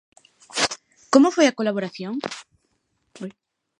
Como 1.13 1.33
foi 1.35 1.45
a 1.47 1.57
colaboración? 1.59 2.13